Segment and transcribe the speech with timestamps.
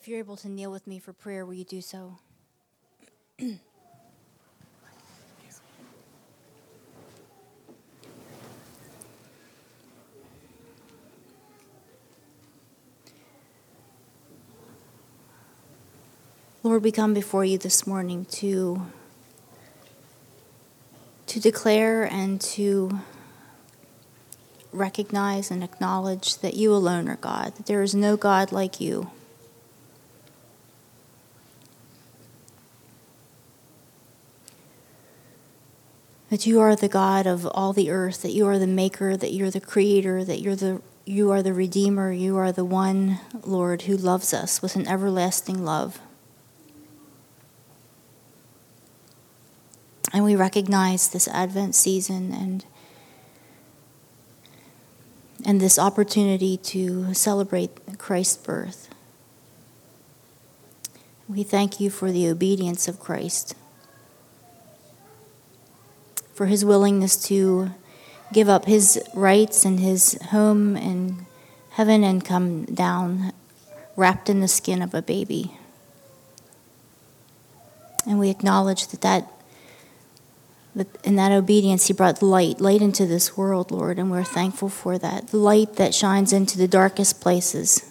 [0.00, 2.20] If you're able to kneel with me for prayer, will you do so?
[16.62, 18.86] Lord, we come before you this morning to
[21.26, 23.00] to declare and to
[24.72, 29.10] recognize and acknowledge that you alone are God, that there is no God like you.
[36.30, 39.32] That you are the God of all the earth, that you are the maker, that
[39.32, 43.82] you're the creator, that you're the you are the redeemer, you are the one, Lord,
[43.82, 45.98] who loves us with an everlasting love.
[50.12, 52.64] And we recognize this Advent season and
[55.44, 58.88] and this opportunity to celebrate Christ's birth.
[61.28, 63.54] We thank you for the obedience of Christ,
[66.40, 67.70] for his willingness to
[68.32, 71.26] give up his rights and his home and
[71.72, 73.30] heaven and come down
[73.94, 75.58] wrapped in the skin of a baby.
[78.06, 79.30] And we acknowledge that that
[80.74, 84.70] but in that obedience, He brought light, light into this world, Lord, and we're thankful
[84.70, 85.28] for that.
[85.28, 87.84] The light that shines into the darkest places.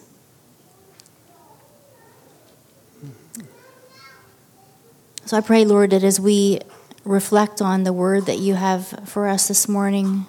[5.28, 6.62] So I pray, Lord, that as we
[7.04, 10.26] reflect on the word that you have for us this morning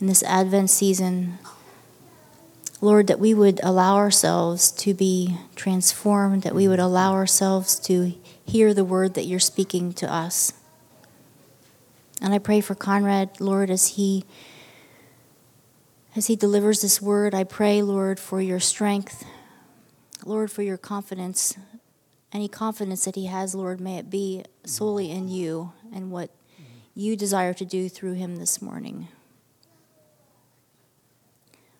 [0.00, 1.38] in this Advent season,
[2.80, 8.14] Lord, that we would allow ourselves to be transformed, that we would allow ourselves to
[8.44, 10.52] hear the word that you're speaking to us.
[12.22, 14.24] And I pray for Conrad, Lord, as he
[16.16, 19.24] as he delivers this word, I pray, Lord, for your strength,
[20.24, 21.56] Lord, for your confidence.
[22.32, 26.30] Any confidence that he has, Lord, may it be solely in you and what
[26.94, 29.08] you desire to do through him this morning.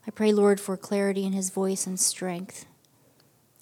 [0.07, 2.67] I pray, Lord, for clarity in his voice and strength,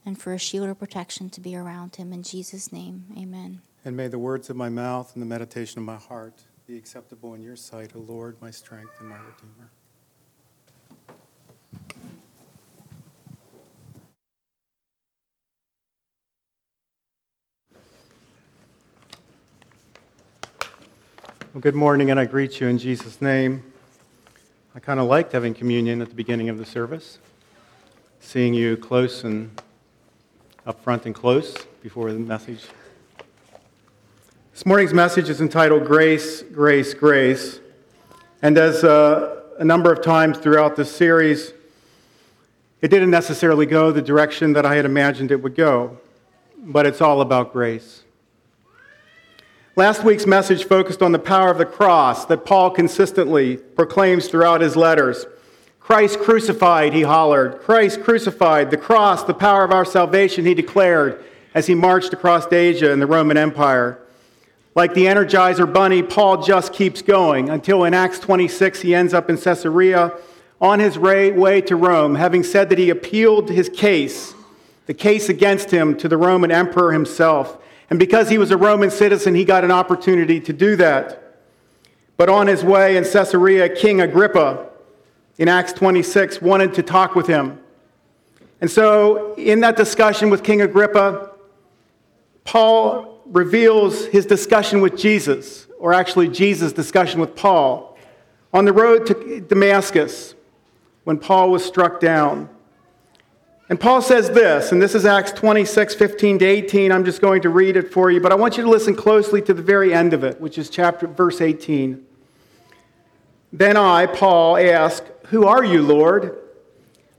[0.07, 2.13] and for a shield of protection to be around him.
[2.13, 3.61] In Jesus' name, amen.
[3.85, 7.35] And may the words of my mouth and the meditation of my heart be acceptable
[7.35, 9.71] in your sight, O Lord, my strength and my redeemer.
[21.59, 23.65] Well, good morning, and I greet you in Jesus' name.
[24.77, 27.19] I kind of liked having communion at the beginning of the service,
[28.21, 29.51] seeing you close and
[30.69, 32.65] up front and close before the message
[34.53, 37.59] this morning's message is entitled Grace, Grace, Grace.
[38.41, 41.53] And as uh, a number of times throughout this series,
[42.81, 45.99] it didn't necessarily go the direction that I had imagined it would go,
[46.57, 48.05] but it's all about grace.
[49.79, 54.61] Last week's message focused on the power of the cross that Paul consistently proclaims throughout
[54.61, 55.25] his letters.
[55.79, 57.61] Christ crucified, he hollered.
[57.61, 58.73] Christ crucified.
[58.73, 61.25] The cross, the power of our salvation, he declared
[61.55, 64.01] as he marched across Asia and the Roman Empire.
[64.75, 69.31] Like the Energizer Bunny, Paul just keeps going until in Acts 26 he ends up
[69.31, 70.13] in Caesarea
[70.61, 74.35] on his way to Rome, having said that he appealed his case,
[74.87, 77.59] the case against him, to the Roman emperor himself.
[77.91, 81.41] And because he was a Roman citizen, he got an opportunity to do that.
[82.17, 84.67] But on his way in Caesarea, King Agrippa,
[85.39, 87.61] in Acts 26, wanted to talk with him.
[88.61, 91.31] And so, in that discussion with King Agrippa,
[92.45, 97.97] Paul reveals his discussion with Jesus, or actually Jesus' discussion with Paul,
[98.53, 100.35] on the road to Damascus
[101.05, 102.49] when Paul was struck down.
[103.71, 106.91] And Paul says this, and this is Acts 26, 15 to 18.
[106.91, 109.43] I'm just going to read it for you, but I want you to listen closely
[109.43, 112.03] to the very end of it, which is chapter verse 18.
[113.53, 116.39] Then I, Paul, ask, Who are you, Lord?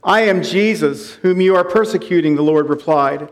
[0.02, 3.30] I am Jesus, whom you are persecuting, the Lord replied.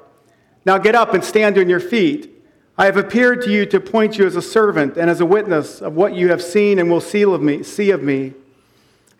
[0.64, 2.34] Now get up and stand on your feet.
[2.76, 5.80] I have appeared to you to appoint you as a servant and as a witness
[5.80, 7.64] of what you have seen and will see of me.
[7.64, 8.34] See of me.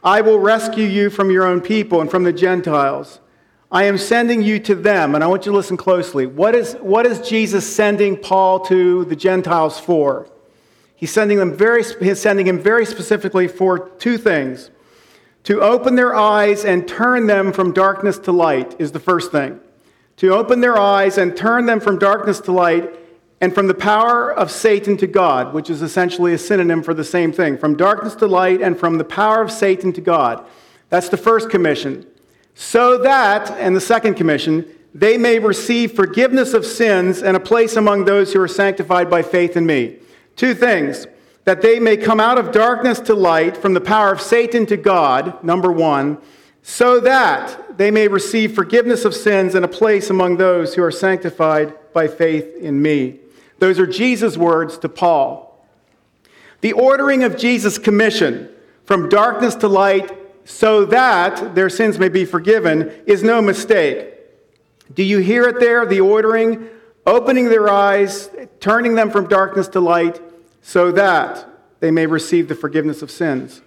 [0.05, 3.19] I will rescue you from your own people and from the Gentiles.
[3.71, 6.25] I am sending you to them, and I want you to listen closely.
[6.25, 10.27] What is, what is Jesus sending Paul to the Gentiles for?
[10.97, 14.71] He's sending, them very, he's sending him very specifically for two things.
[15.45, 19.61] To open their eyes and turn them from darkness to light is the first thing.
[20.17, 22.99] To open their eyes and turn them from darkness to light
[23.41, 27.05] and from the power of Satan to God, which is essentially a synonym for the
[27.05, 30.45] same thing, from darkness to light, and from the power of Satan to God.
[30.89, 32.07] That's the first commission.
[32.61, 37.77] So that, and the second commission, they may receive forgiveness of sins and a place
[37.77, 39.99] among those who are sanctified by faith in me.
[40.35, 41.07] Two things
[41.45, 44.77] that they may come out of darkness to light, from the power of Satan to
[44.77, 46.19] God, number one,
[46.61, 50.91] so that they may receive forgiveness of sins and a place among those who are
[50.91, 53.21] sanctified by faith in me.
[53.61, 55.65] Those are Jesus' words to Paul.
[56.61, 58.51] The ordering of Jesus' commission
[58.85, 60.18] from darkness to light
[60.49, 64.15] so that their sins may be forgiven is no mistake.
[64.95, 65.85] Do you hear it there?
[65.85, 66.71] The ordering,
[67.07, 70.23] opening their eyes, turning them from darkness to light,
[70.63, 71.47] so that
[71.81, 73.61] they may receive the forgiveness of sins.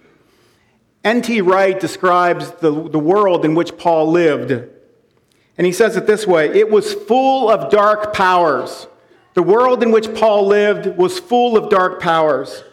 [1.04, 1.40] N.T.
[1.42, 4.50] Wright describes the, the world in which Paul lived.
[4.50, 8.88] And he says it this way it was full of dark powers.
[9.34, 12.64] The world in which Paul lived was full of dark powers.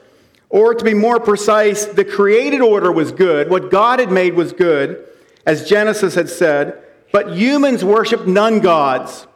[0.49, 3.49] Or to be more precise, the created order was good.
[3.49, 5.05] What God had made was good,
[5.45, 6.83] as Genesis had said.
[7.11, 9.27] But humans worshiped nun gods,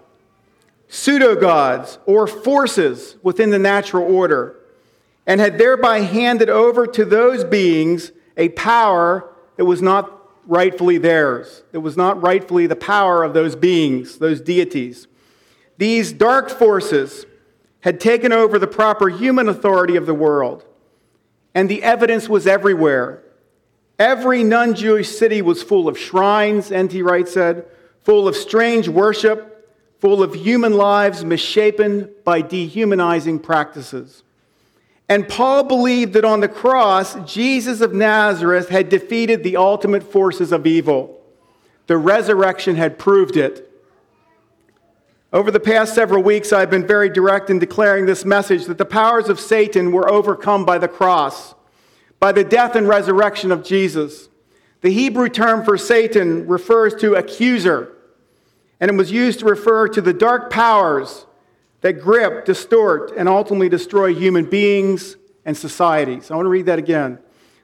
[0.87, 4.55] pseudo gods, or forces within the natural order,
[5.25, 11.63] and had thereby handed over to those beings a power that was not rightfully theirs.
[11.71, 15.07] It was not rightfully the power of those beings, those deities.
[15.77, 17.25] These dark forces
[17.81, 20.65] had taken over the proper human authority of the world,
[21.55, 23.23] and the evidence was everywhere.
[23.99, 27.01] Every non Jewish city was full of shrines, N.T.
[27.01, 27.65] Wright said,
[28.01, 34.23] full of strange worship, full of human lives misshapen by dehumanizing practices.
[35.07, 40.51] And Paul believed that on the cross, Jesus of Nazareth had defeated the ultimate forces
[40.51, 41.21] of evil.
[41.87, 43.69] The resurrection had proved it.
[45.33, 48.85] Over the past several weeks, I've been very direct in declaring this message that the
[48.85, 51.55] powers of Satan were overcome by the cross
[52.19, 54.29] by the death and resurrection of Jesus.
[54.81, 57.97] The Hebrew term for Satan refers to accuser,
[58.79, 61.25] and it was used to refer to the dark powers
[61.81, 66.29] that grip, distort, and ultimately destroy human beings and societies.
[66.29, 67.17] I want to read that again.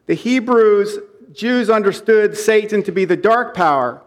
[0.08, 0.98] The Hebrews,
[1.32, 4.02] Jews understood Satan to be the dark power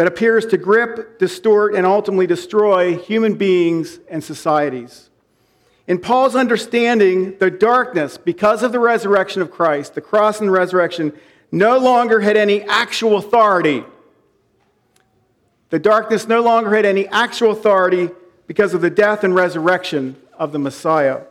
[0.00, 5.10] that appears to grip, distort, and ultimately destroy human beings and societies.
[5.86, 11.12] In Paul's understanding, the darkness, because of the resurrection of Christ, the cross and resurrection,
[11.52, 13.84] no longer had any actual authority.
[15.68, 18.08] The darkness no longer had any actual authority
[18.46, 21.24] because of the death and resurrection of the Messiah.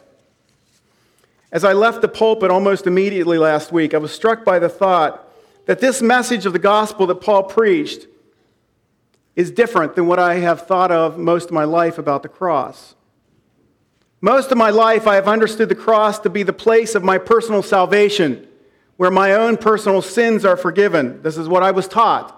[1.51, 5.27] As I left the pulpit almost immediately last week, I was struck by the thought
[5.65, 8.05] that this message of the gospel that Paul preached
[9.39, 12.95] is different than what I have thought of most of my life about the cross.
[14.19, 17.17] Most of my life, I have understood the cross to be the place of my
[17.17, 18.45] personal salvation,
[18.97, 21.21] where my own personal sins are forgiven.
[21.21, 22.35] This is what I was taught.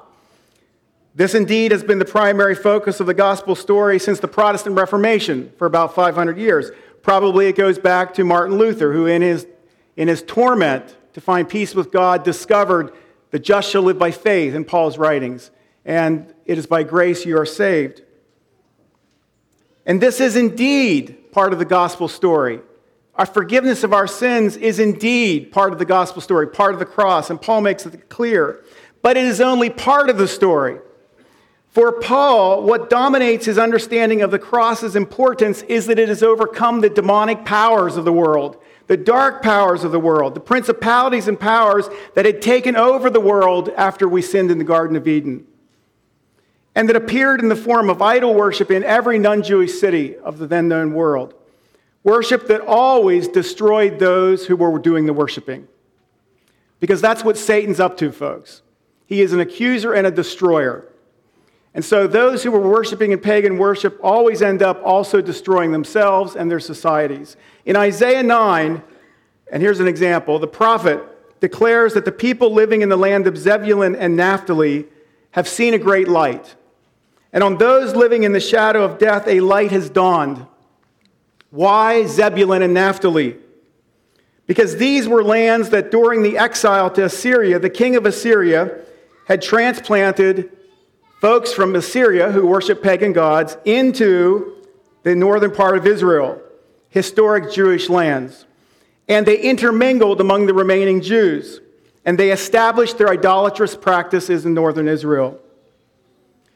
[1.16, 5.52] This indeed has been the primary focus of the gospel story since the Protestant Reformation
[5.58, 6.70] for about 500 years.
[7.02, 9.48] Probably it goes back to Martin Luther, who, in his,
[9.98, 12.94] in his torment to find peace with God, discovered
[13.32, 15.50] the just shall live by faith in Paul's writings.
[15.86, 18.04] And it is by grace you are saved.
[19.86, 22.60] And this is indeed part of the gospel story.
[23.16, 26.86] Our forgiveness of our sins is indeed part of the gospel story, part of the
[26.86, 28.64] cross, and Paul makes it clear.
[29.02, 30.80] But it is only part of the story.
[31.70, 36.82] For Paul, what dominates his understanding of the cross's importance is that it has overcome
[36.82, 41.40] the demonic powers of the world, the dark powers of the world, the principalities and
[41.40, 45.48] powers that had taken over the world after we sinned in the Garden of Eden,
[46.76, 50.38] and that appeared in the form of idol worship in every non Jewish city of
[50.38, 51.34] the then known world.
[52.04, 55.68] Worship that always destroyed those who were doing the worshiping.
[56.80, 58.64] Because that's what Satan's up to, folks.
[59.06, 60.88] He is an accuser and a destroyer.
[61.74, 66.36] And so those who were worshiping in pagan worship always end up also destroying themselves
[66.36, 67.38] and their societies.
[67.66, 68.84] In Isaiah 9,
[69.52, 71.02] and here's an example, the prophet
[71.40, 74.88] declares that the people living in the land of Zebulun and Naphtali
[75.32, 76.56] have seen a great light.
[77.34, 80.46] And on those living in the shadow of death, a light has dawned.
[81.50, 83.38] Why Zebulun and Naphtali?
[84.48, 88.80] Because these were lands that during the exile to Assyria, the king of Assyria
[89.28, 90.52] had transplanted
[91.22, 94.58] folks from Assyria who worship pagan gods into
[95.04, 96.42] the northern part of Israel,
[96.90, 98.46] historic Jewish lands.
[99.08, 101.62] And they intermingled among the remaining Jews,
[102.06, 105.40] and they established their idolatrous practices in northern Israel,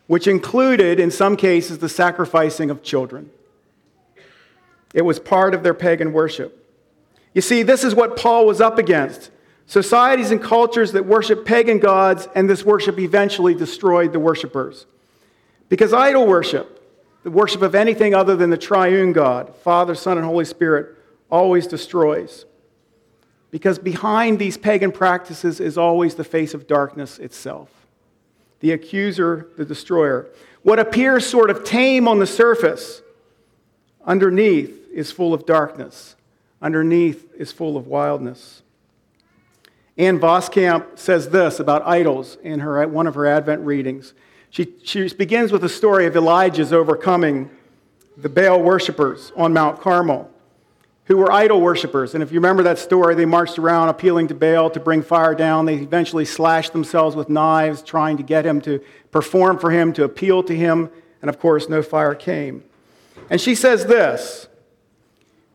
[0.07, 3.29] which included, in some cases, the sacrificing of children.
[4.93, 6.61] It was part of their pagan worship.
[7.33, 9.31] You see, this is what Paul was up against
[9.67, 14.85] societies and cultures that worship pagan gods, and this worship eventually destroyed the worshipers.
[15.69, 16.81] Because idol worship,
[17.23, 20.95] the worship of anything other than the triune God, Father, Son, and Holy Spirit,
[21.31, 22.45] always destroys.
[23.49, 27.74] Because behind these pagan practices is always the face of darkness itself
[28.65, 30.27] the accuser, the destroyer.
[30.63, 33.03] What appears sort of tame on the surface,
[34.03, 36.15] underneath is full of darkness,
[36.63, 38.63] underneath is full of wildness.
[39.99, 44.15] Ann Voskamp says this about idols in her, one of her Advent readings.
[44.49, 47.51] She, she begins with the story of Elijah's overcoming
[48.17, 50.31] the Baal worshippers on Mount Carmel,
[51.05, 52.13] who were idol worshippers.
[52.13, 55.35] And if you remember that story, they marched around appealing to Baal to bring fire
[55.35, 55.65] down.
[55.65, 58.79] They eventually slashed themselves with knives, trying to get him to
[59.11, 60.89] perform for him, to appeal to him.
[61.21, 62.63] And of course, no fire came.
[63.29, 64.47] And she says this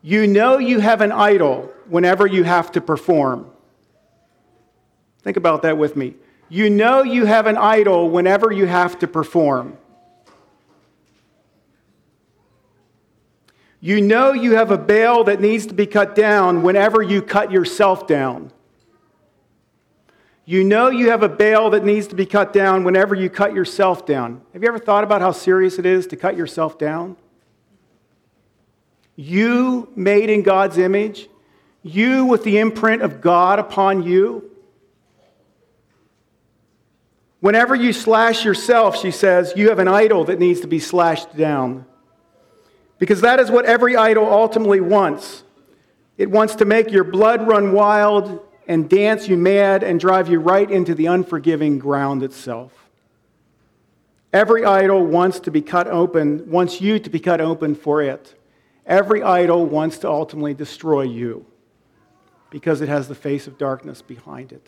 [0.01, 3.47] You know you have an idol whenever you have to perform.
[5.21, 6.15] Think about that with me.
[6.49, 9.77] You know you have an idol whenever you have to perform.
[13.83, 17.51] You know you have a Baal that needs to be cut down whenever you cut
[17.51, 18.51] yourself down.
[20.45, 23.55] You know you have a Baal that needs to be cut down whenever you cut
[23.55, 24.41] yourself down.
[24.53, 27.17] Have you ever thought about how serious it is to cut yourself down?
[29.15, 31.27] You made in God's image,
[31.81, 34.51] you with the imprint of God upon you.
[37.39, 41.35] Whenever you slash yourself, she says, you have an idol that needs to be slashed
[41.35, 41.85] down.
[43.01, 45.43] Because that is what every idol ultimately wants.
[46.19, 50.39] It wants to make your blood run wild and dance you mad and drive you
[50.39, 52.71] right into the unforgiving ground itself.
[54.31, 58.35] Every idol wants to be cut open, wants you to be cut open for it.
[58.85, 61.47] Every idol wants to ultimately destroy you
[62.51, 64.67] because it has the face of darkness behind it.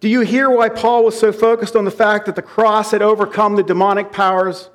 [0.00, 3.02] Do you hear why Paul was so focused on the fact that the cross had
[3.02, 4.70] overcome the demonic powers?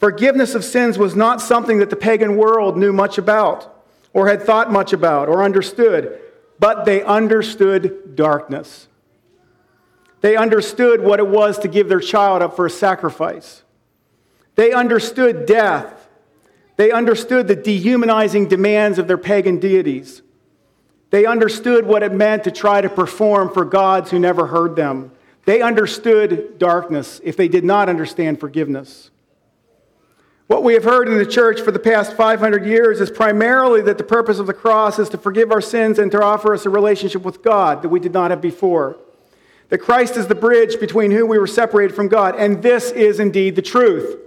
[0.00, 4.42] Forgiveness of sins was not something that the pagan world knew much about, or had
[4.42, 6.18] thought much about, or understood,
[6.58, 8.88] but they understood darkness.
[10.22, 13.62] They understood what it was to give their child up for a sacrifice.
[14.54, 16.08] They understood death.
[16.76, 20.22] They understood the dehumanizing demands of their pagan deities.
[21.10, 25.12] They understood what it meant to try to perform for gods who never heard them.
[25.44, 29.09] They understood darkness if they did not understand forgiveness.
[30.50, 33.98] What we have heard in the church for the past 500 years is primarily that
[33.98, 36.70] the purpose of the cross is to forgive our sins and to offer us a
[36.70, 38.98] relationship with God that we did not have before.
[39.68, 42.34] That Christ is the bridge between who we were separated from God.
[42.34, 44.18] And this is indeed the truth.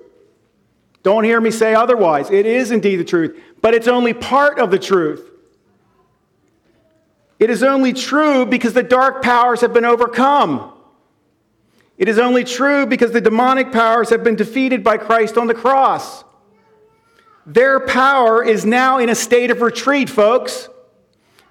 [1.03, 2.31] Don't hear me say otherwise.
[2.31, 5.29] It is indeed the truth, but it's only part of the truth.
[7.37, 10.72] It is only true because the dark powers have been overcome.
[11.97, 15.53] It is only true because the demonic powers have been defeated by Christ on the
[15.53, 16.23] cross.
[17.45, 20.69] Their power is now in a state of retreat, folks.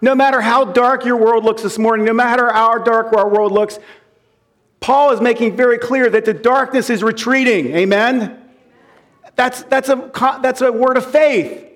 [0.00, 3.52] No matter how dark your world looks this morning, no matter how dark our world
[3.52, 3.78] looks,
[4.80, 7.74] Paul is making very clear that the darkness is retreating.
[7.76, 8.42] Amen?
[9.36, 10.10] That's, that's, a,
[10.42, 11.68] that's a word of faith.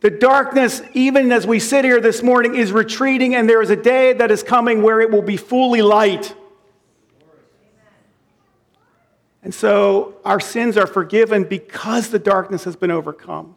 [0.00, 3.76] The darkness, even as we sit here this morning, is retreating, and there is a
[3.76, 6.36] day that is coming where it will be fully light.
[9.42, 13.56] And so our sins are forgiven because the darkness has been overcome.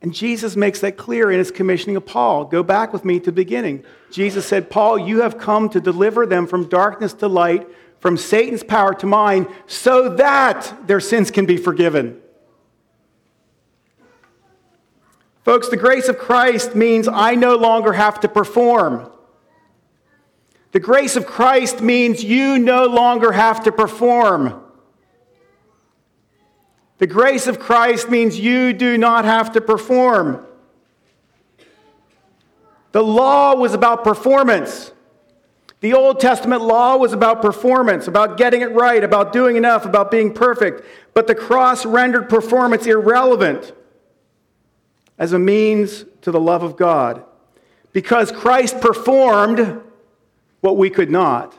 [0.00, 2.44] And Jesus makes that clear in his commissioning of Paul.
[2.44, 3.84] Go back with me to the beginning.
[4.10, 7.66] Jesus said, Paul, you have come to deliver them from darkness to light,
[8.00, 12.20] from Satan's power to mine, so that their sins can be forgiven.
[15.42, 19.10] Folks, the grace of Christ means I no longer have to perform.
[20.74, 24.60] The grace of Christ means you no longer have to perform.
[26.98, 30.44] The grace of Christ means you do not have to perform.
[32.90, 34.90] The law was about performance.
[35.78, 40.10] The Old Testament law was about performance, about getting it right, about doing enough, about
[40.10, 40.84] being perfect.
[41.14, 43.72] But the cross rendered performance irrelevant
[45.20, 47.22] as a means to the love of God.
[47.92, 49.83] Because Christ performed
[50.64, 51.54] what we could not.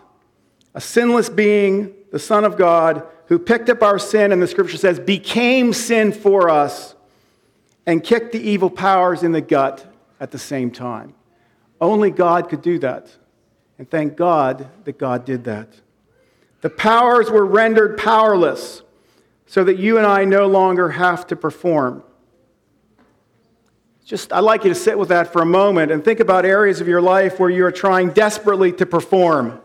[0.74, 4.78] A sinless being, the Son of God, who picked up our sin, and the scripture
[4.78, 6.96] says, became sin for us
[7.86, 9.86] and kicked the evil powers in the gut
[10.20, 11.14] at the same time.
[11.80, 13.16] Only God could do that.
[13.78, 15.70] And thank God that God did that.
[16.62, 18.82] The powers were rendered powerless
[19.46, 22.02] so that you and I no longer have to perform.
[24.06, 26.80] Just, I'd like you to sit with that for a moment and think about areas
[26.80, 29.60] of your life where you are trying desperately to perform,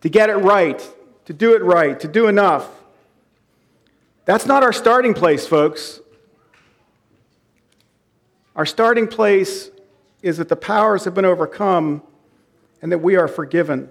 [0.00, 0.84] to get it right,
[1.26, 2.68] to do it right, to do enough.
[4.24, 6.00] That's not our starting place, folks.
[8.56, 9.70] Our starting place
[10.20, 12.02] is that the powers have been overcome
[12.82, 13.88] and that we are forgiven.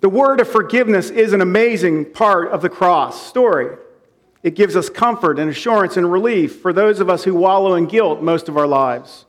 [0.00, 3.76] The word of forgiveness is an amazing part of the cross story.
[4.46, 7.86] It gives us comfort and assurance and relief for those of us who wallow in
[7.86, 9.24] guilt most of our lives.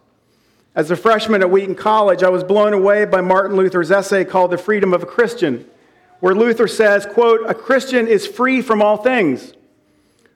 [0.75, 4.51] As a freshman at Wheaton College, I was blown away by Martin Luther's essay called
[4.51, 5.65] The Freedom of a Christian,
[6.19, 9.53] where Luther says, quote, "A Christian is free from all things,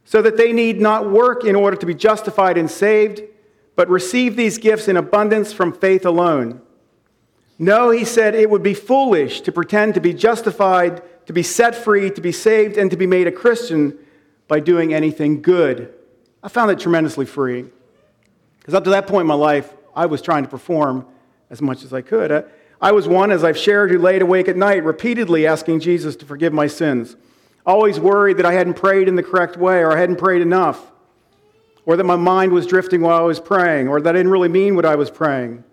[0.04, 3.22] so that they need not work in order to be justified and saved,
[3.76, 6.60] but receive these gifts in abundance from faith alone."
[7.60, 11.76] No, he said, it would be foolish to pretend to be justified, to be set
[11.76, 13.96] free, to be saved, and to be made a Christian
[14.52, 15.94] by doing anything good.
[16.44, 17.72] I found it tremendously freeing.
[18.60, 21.06] Because up to that point in my life, I was trying to perform
[21.50, 22.46] as much as I could.
[22.82, 26.26] I was one, as I've shared, who laid awake at night repeatedly asking Jesus to
[26.26, 27.16] forgive my sins.
[27.66, 30.92] Always worried that I hadn't prayed in the correct way or I hadn't prayed enough,
[31.86, 34.50] or that my mind was drifting while I was praying, or that I didn't really
[34.50, 35.64] mean what I was praying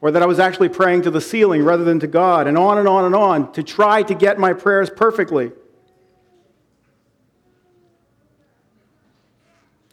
[0.00, 2.76] or that I was actually praying to the ceiling rather than to God, and on
[2.76, 5.52] and on and on to try to get my prayers perfectly.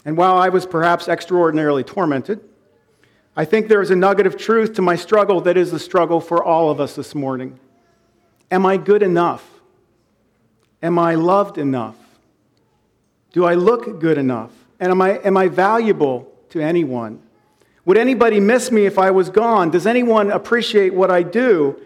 [0.05, 2.41] And while I was perhaps extraordinarily tormented,
[3.35, 6.19] I think there is a nugget of truth to my struggle that is the struggle
[6.19, 7.59] for all of us this morning.
[8.49, 9.47] Am I good enough?
[10.83, 11.95] Am I loved enough?
[13.31, 14.51] Do I look good enough?
[14.79, 17.21] And am I, am I valuable to anyone?
[17.85, 19.69] Would anybody miss me if I was gone?
[19.69, 21.79] Does anyone appreciate what I do?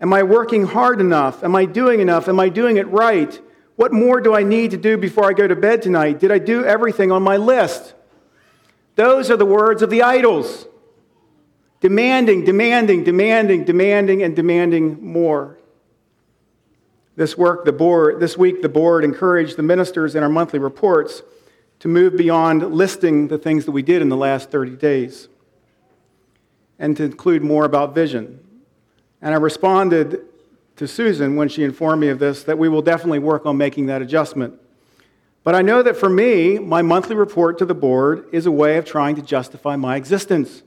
[0.00, 1.44] Am I working hard enough?
[1.44, 2.28] Am I doing enough?
[2.28, 3.40] Am I doing it right?
[3.78, 6.18] What more do I need to do before I go to bed tonight?
[6.18, 7.94] Did I do everything on my list?
[8.96, 10.66] Those are the words of the idols.
[11.80, 15.58] Demanding, demanding, demanding, demanding, and demanding more.
[17.14, 21.22] This work, the board, this week, the board encouraged the ministers in our monthly reports
[21.78, 25.28] to move beyond listing the things that we did in the last 30 days
[26.80, 28.40] and to include more about vision.
[29.22, 30.24] And I responded
[30.78, 33.86] to Susan when she informed me of this that we will definitely work on making
[33.86, 34.54] that adjustment.
[35.44, 38.76] But I know that for me, my monthly report to the board is a way
[38.76, 40.62] of trying to justify my existence.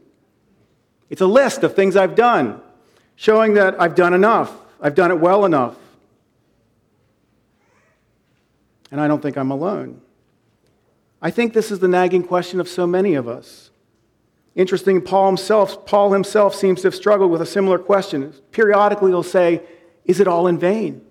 [1.09, 2.61] It's a list of things I've done,
[3.15, 5.75] showing that I've done enough, I've done it well enough.
[8.91, 10.01] And I don't think I'm alone.
[11.21, 13.69] I think this is the nagging question of so many of us.
[14.55, 18.33] Interesting, Paul himself, Paul himself seems to have struggled with a similar question.
[18.51, 19.61] Periodically, he'll say,
[20.05, 21.01] Is it all in vain?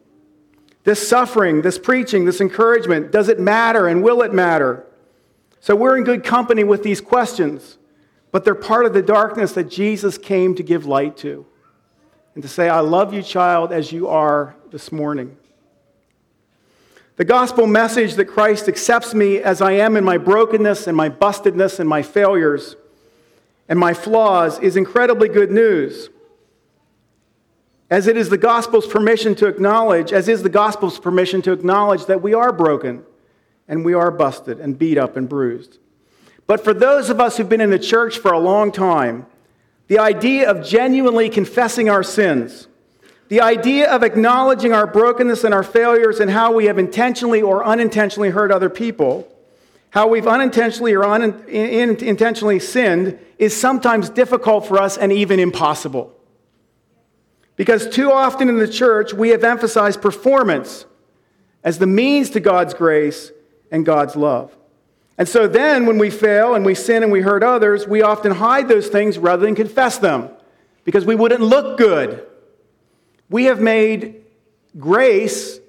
[0.84, 4.86] This suffering, this preaching, this encouragement, does it matter and will it matter?
[5.60, 7.76] So we're in good company with these questions,
[8.32, 11.44] but they're part of the darkness that Jesus came to give light to
[12.34, 15.36] and to say, I love you, child, as you are this morning.
[17.16, 21.10] The gospel message that Christ accepts me as I am in my brokenness and my
[21.10, 22.76] bustedness and my failures
[23.68, 26.08] and my flaws is incredibly good news.
[27.90, 32.06] As it is the gospel's permission to acknowledge, as is the gospel's permission to acknowledge
[32.06, 33.04] that we are broken
[33.66, 35.78] and we are busted and beat up and bruised.
[36.46, 39.26] But for those of us who've been in the church for a long time,
[39.88, 42.68] the idea of genuinely confessing our sins,
[43.28, 47.64] the idea of acknowledging our brokenness and our failures and how we have intentionally or
[47.64, 49.26] unintentionally hurt other people,
[49.90, 56.16] how we've unintentionally or unintentionally sinned is sometimes difficult for us and even impossible.
[57.60, 60.86] Because too often in the church, we have emphasized performance
[61.62, 63.32] as the means to God's grace
[63.70, 64.56] and God's love.
[65.18, 68.32] And so then, when we fail and we sin and we hurt others, we often
[68.32, 70.30] hide those things rather than confess them
[70.84, 72.26] because we wouldn't look good.
[73.28, 74.24] We have made
[74.78, 75.60] grace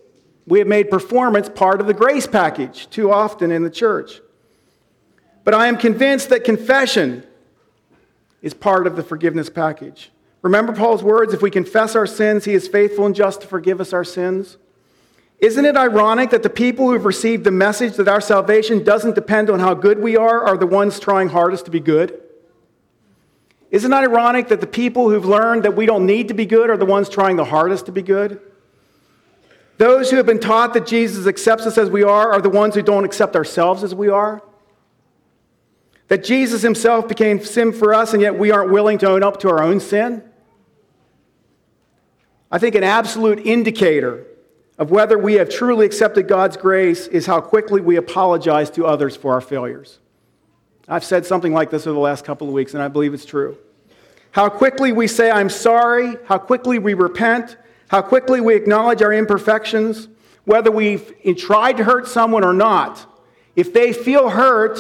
[0.48, 4.22] we have made performance part of the grace package too often in the church.
[5.44, 7.26] But I am convinced that confession
[8.42, 10.10] is part of the forgiveness package.
[10.42, 13.80] Remember Paul's words if we confess our sins, he is faithful and just to forgive
[13.80, 14.58] us our sins.
[15.40, 19.50] Isn't it ironic that the people who've received the message that our salvation doesn't depend
[19.50, 22.22] on how good we are are the ones trying hardest to be good?
[23.72, 26.70] Isn't it ironic that the people who've learned that we don't need to be good
[26.70, 28.40] are the ones trying the hardest to be good?
[29.78, 32.76] Those who have been taught that Jesus accepts us as we are are the ones
[32.76, 34.44] who don't accept ourselves as we are.
[36.10, 39.40] That Jesus himself became sin for us, and yet we aren't willing to own up
[39.40, 40.22] to our own sin.
[42.52, 44.26] I think an absolute indicator
[44.78, 49.16] of whether we have truly accepted God's grace is how quickly we apologize to others
[49.16, 50.00] for our failures.
[50.88, 53.26] I've said something like this over the last couple of weeks, and I believe it's
[53.26, 53.58] true.
[54.32, 57.56] How quickly we say, I'm sorry, how quickly we repent,
[57.88, 60.10] how quickly we acknowledge our imperfections,
[60.44, 63.06] whether we've tried to hurt someone or not,
[63.56, 64.80] if they feel hurt,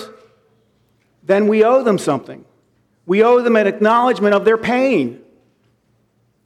[1.23, 2.43] then we owe them something.
[3.05, 5.20] We owe them an acknowledgement of their pain.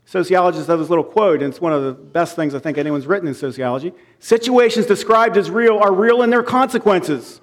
[0.05, 3.07] Sociologists have this little quote, and it's one of the best things I think anyone's
[3.07, 3.91] written in sociology.
[4.19, 7.41] Situations described as real are real in their consequences.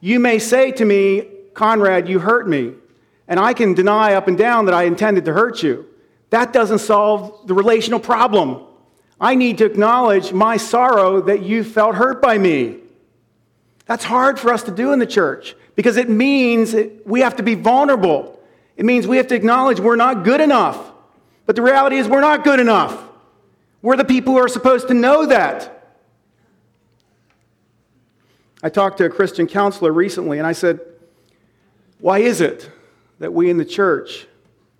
[0.00, 2.74] You may say to me, Conrad, you hurt me,
[3.26, 5.86] and I can deny up and down that I intended to hurt you.
[6.28, 8.66] That doesn't solve the relational problem.
[9.18, 12.80] I need to acknowledge my sorrow that you felt hurt by me.
[13.86, 16.74] That's hard for us to do in the church because it means
[17.06, 18.38] we have to be vulnerable.
[18.76, 20.92] It means we have to acknowledge we're not good enough.
[21.46, 23.02] But the reality is, we're not good enough.
[23.82, 25.70] We're the people who are supposed to know that.
[28.62, 30.80] I talked to a Christian counselor recently and I said,
[32.00, 32.70] Why is it
[33.18, 34.26] that we in the church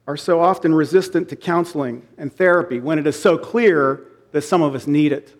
[0.06, 4.00] are so often resistant to counseling and therapy when it is so clear
[4.32, 5.38] that some of us need it?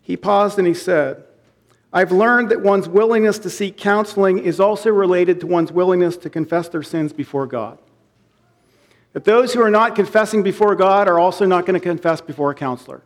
[0.00, 1.24] He paused and he said,
[1.92, 6.30] I've learned that one's willingness to seek counseling is also related to one's willingness to
[6.30, 7.78] confess their sins before God.
[9.12, 12.50] That those who are not confessing before God are also not going to confess before
[12.50, 13.02] a counselor.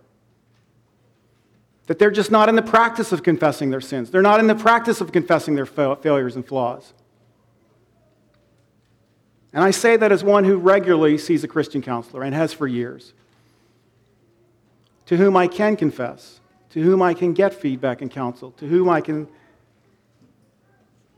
[1.86, 4.10] That they're just not in the practice of confessing their sins.
[4.10, 6.92] They're not in the practice of confessing their fa- failures and flaws.
[9.52, 12.66] And I say that as one who regularly sees a Christian counselor and has for
[12.66, 13.14] years,
[15.06, 16.40] to whom I can confess,
[16.70, 19.28] to whom I can get feedback and counsel, to whom I can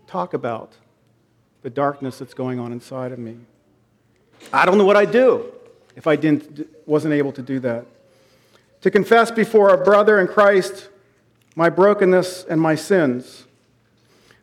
[0.06, 0.74] talk about
[1.62, 3.38] the darkness that's going on inside of me.
[4.52, 5.52] I don't know what I'd do
[5.96, 7.84] if I didn't, wasn't able to do that.
[8.82, 10.88] To confess before a brother in Christ
[11.56, 13.46] my brokenness and my sins.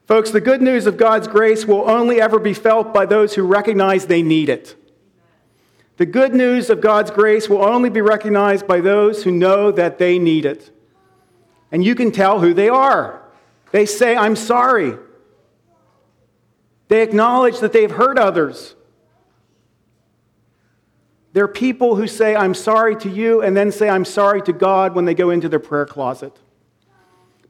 [0.06, 3.44] Folks, the good news of God's grace will only ever be felt by those who
[3.44, 4.76] recognize they need it.
[5.98, 9.98] The good news of God's grace will only be recognized by those who know that
[9.98, 10.70] they need it.
[11.72, 13.22] And you can tell who they are.
[13.72, 14.98] They say, I'm sorry.
[16.90, 18.76] They acknowledge that they've hurt others.
[21.36, 24.54] There are people who say, I'm sorry to you, and then say, I'm sorry to
[24.54, 26.32] God when they go into their prayer closet.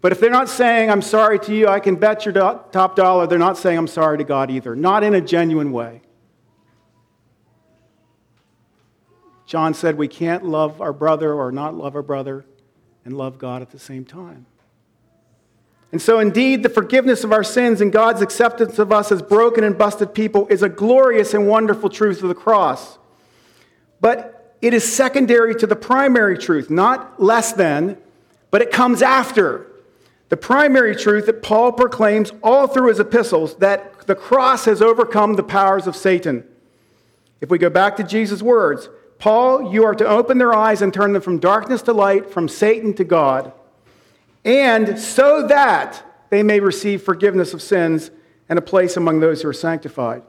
[0.02, 2.96] But if they're not saying, I'm sorry to you, I can bet your do- top
[2.96, 4.76] dollar they're not saying, I'm sorry to God either.
[4.76, 6.02] Not in a genuine way.
[9.46, 12.44] John said we can't love our brother or not love our brother
[13.06, 14.48] and love God at the same time.
[15.92, 19.64] And so, indeed, the forgiveness of our sins and God's acceptance of us as broken
[19.64, 22.98] and busted people is a glorious and wonderful truth of the cross.
[24.02, 27.98] But it is secondary to the primary truth, not less than,
[28.52, 29.68] but it comes after.
[30.30, 35.36] The primary truth that Paul proclaims all through his epistles that the cross has overcome
[35.36, 36.44] the powers of Satan.
[37.42, 40.94] If we go back to Jesus' words, Paul, you are to open their eyes and
[40.94, 43.54] turn them from darkness to light, from Satan to God,
[44.44, 48.12] and so that they may receive forgiveness of sins
[48.50, 50.22] and a place among those who are sanctified.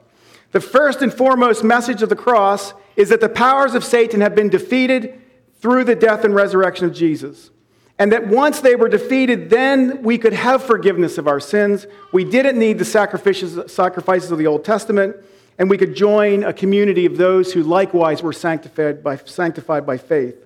[0.56, 4.34] The first and foremost message of the cross is that the powers of Satan have
[4.34, 5.20] been defeated
[5.60, 7.50] through the death and resurrection of Jesus.
[7.98, 11.86] And that once they were defeated, then we could have forgiveness of our sins.
[12.10, 15.16] We didn't need the sacrifices, of the Old Testament,
[15.58, 19.98] and we could join a community of those who likewise were sanctified by, sanctified by
[19.98, 20.42] faith.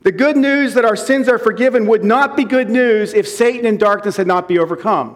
[0.00, 3.66] The good news that our sins are forgiven would not be good news if Satan
[3.66, 5.14] and darkness had not been overcome,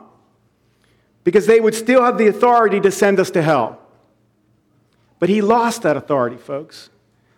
[1.25, 3.81] because they would still have the authority to send us to hell.
[5.19, 6.91] But he lost that authority, folks.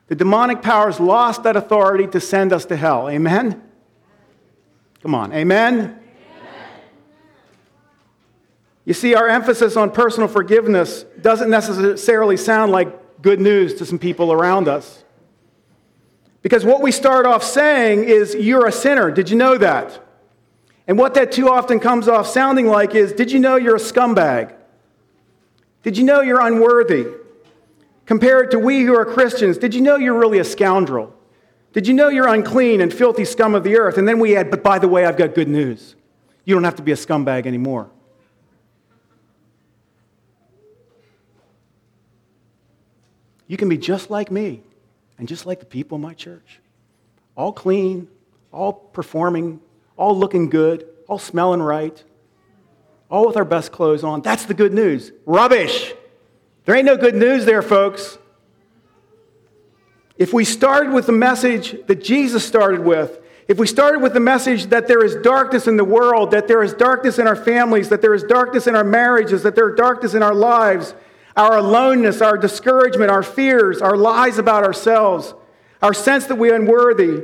[0.09, 3.09] The demonic powers lost that authority to send us to hell.
[3.09, 3.63] Amen?
[5.03, 5.75] Come on, amen?
[5.75, 6.01] amen?
[8.85, 13.99] You see, our emphasis on personal forgiveness doesn't necessarily sound like good news to some
[13.99, 15.05] people around us.
[16.41, 19.11] Because what we start off saying is, You're a sinner.
[19.11, 20.05] Did you know that?
[20.87, 23.81] And what that too often comes off sounding like is, Did you know you're a
[23.81, 24.55] scumbag?
[25.83, 27.07] Did you know you're unworthy?
[28.09, 31.15] Compared to we who are Christians, did you know you're really a scoundrel?
[31.75, 33.99] Did you know you're unclean and filthy scum of the earth?
[33.99, 35.95] And then we add, but by the way, I've got good news.
[36.47, 37.91] You don't have to be a scumbag anymore.
[43.47, 44.63] You can be just like me
[45.19, 46.61] and just like the people in my church.
[47.37, 48.09] All clean,
[48.53, 49.61] all performing,
[49.99, 52.03] all looking good, all smelling right,
[53.11, 54.23] all with our best clothes on.
[54.23, 55.13] That's the good news.
[55.27, 55.93] Rubbish.
[56.69, 58.19] There ain't no good news there, folks.
[60.19, 64.21] If we started with the message that Jesus started with, if we started with the
[64.21, 67.89] message that there is darkness in the world, that there is darkness in our families,
[67.89, 70.93] that there is darkness in our marriages, that there is darkness in our lives,
[71.39, 75.33] our aloneness, our discouragement, our fears, our lies about ourselves,
[75.81, 77.23] our sense that we are unworthy,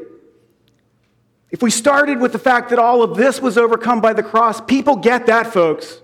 [1.50, 4.62] If we started with the fact that all of this was overcome by the cross,
[4.62, 6.00] people get that, folks.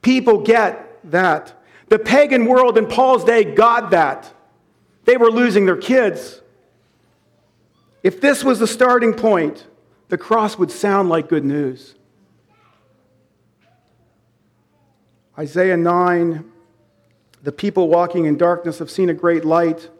[0.00, 1.56] People get that.
[1.88, 4.32] The pagan world in Paul's day got that.
[5.04, 6.40] They were losing their kids.
[8.02, 9.66] If this was the starting point,
[10.08, 11.94] the cross would sound like good news.
[15.38, 16.44] Isaiah 9
[17.42, 19.90] The people walking in darkness have seen a great light.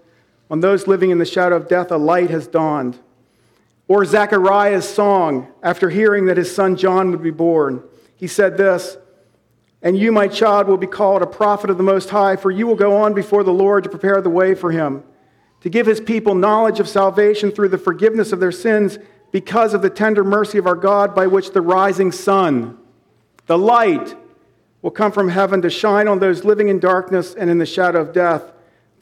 [0.51, 2.99] On those living in the shadow of death, a light has dawned.
[3.89, 7.83] Or Zechariah's song after hearing that his son John would be born.
[8.17, 8.97] He said this
[9.87, 12.67] And you, my child, will be called a prophet of the Most High, for you
[12.67, 15.05] will go on before the Lord to prepare the way for him,
[15.61, 18.99] to give his people knowledge of salvation through the forgiveness of their sins
[19.31, 22.77] because of the tender mercy of our God, by which the rising sun,
[23.47, 24.17] the light,
[24.83, 28.01] will come from heaven to shine on those living in darkness and in the shadow
[28.01, 28.43] of death,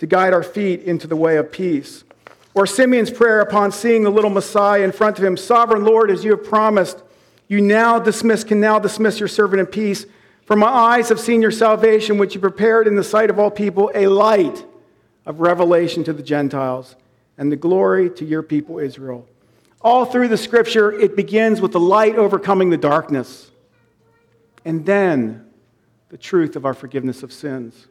[0.01, 2.05] to guide our feet into the way of peace.
[2.53, 6.25] Or Simeon's prayer upon seeing the little Messiah in front of him Sovereign Lord, as
[6.25, 7.03] you have promised,
[7.49, 10.05] you now dismiss, can now dismiss your servant in peace.
[10.45, 13.51] For my eyes have seen your salvation, which you prepared in the sight of all
[13.51, 14.65] people, a light
[15.25, 16.97] of revelation to the Gentiles,
[17.39, 19.27] and the glory to your people Israel.
[19.81, 23.51] All through the scripture, it begins with the light overcoming the darkness.
[24.65, 25.47] And then
[26.09, 27.87] the truth of our forgiveness of sins.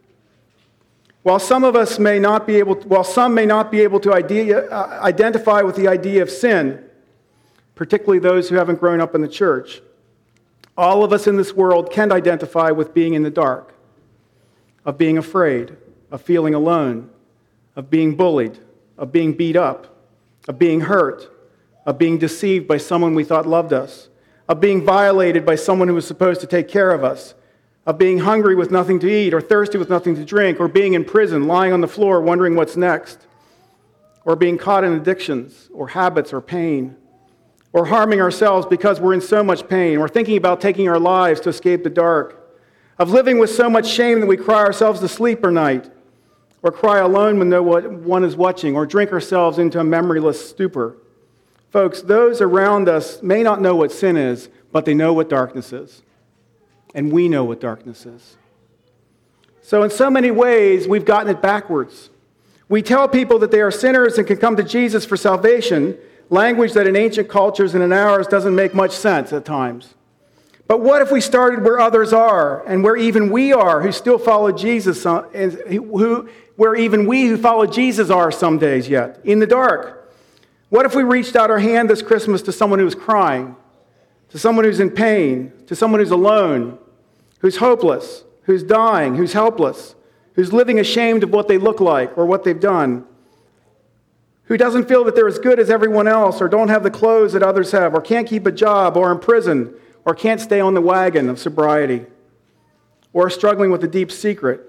[1.24, 4.00] While some of us may not be able, to, while some may not be able
[4.02, 6.84] to idea, uh, identify with the idea of sin,
[7.76, 9.82] particularly those who haven't grown up in the church,
[10.78, 13.74] all of us in this world can identify with being in the dark,
[14.86, 15.76] of being afraid,
[16.12, 17.10] of feeling alone,
[17.76, 18.60] of being bullied,
[18.98, 19.96] of being beat up,
[20.48, 21.30] of being hurt,
[21.86, 24.10] of being deceived by someone we thought loved us,
[24.48, 27.34] of being violated by someone who was supposed to take care of us
[27.86, 30.94] of being hungry with nothing to eat, or thirsty with nothing to drink, or being
[30.94, 33.28] in prison, lying on the floor, wondering what's next,
[34.26, 36.96] or being caught in addictions, or habits, or pain,
[37.74, 41.42] or harming ourselves because we're in so much pain, or thinking about taking our lives
[41.42, 42.40] to escape the dark,
[42.98, 45.90] of living with so much shame that we cry ourselves to sleep at night,
[46.62, 50.96] or cry alone when no one is watching, or drink ourselves into a memoryless stupor.
[51.72, 55.74] Folks, those around us may not know what sin is, but they know what darkness
[55.74, 56.04] is
[56.94, 58.38] and we know what darkness is.
[59.62, 62.10] So, in so many ways, we've gotten it backwards.
[62.70, 65.98] We tell people that they are sinners and can come to Jesus for salvation,
[66.34, 69.94] language that in ancient cultures and in ours doesn't make much sense at times.
[70.68, 74.18] But what if we started where others are and where even we are who still
[74.18, 79.40] follow Jesus, uh, who, where even we who follow Jesus are some days yet, in
[79.40, 80.12] the dark?
[80.70, 83.56] What if we reached out our hand this Christmas to someone who's crying,
[84.30, 86.80] to someone who's in pain, to someone who's alone,
[87.40, 89.96] who's hopeless, who's dying, who's helpless,
[90.34, 93.06] who's living ashamed of what they look like or what they've done,
[94.46, 97.34] who doesn't feel that they're as good as everyone else or don't have the clothes
[97.34, 99.74] that others have or can't keep a job or in prison
[100.06, 102.06] or can't stay on the wagon of sobriety
[103.14, 104.62] or are struggling with a deep secret